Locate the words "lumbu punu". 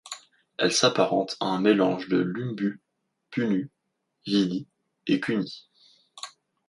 2.17-3.69